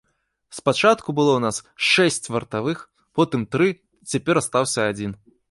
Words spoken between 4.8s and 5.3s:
адзін.